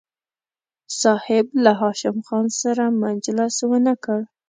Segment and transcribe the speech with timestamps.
[1.01, 4.19] صاحب له هاشم خان سره مجلس ونه کړ.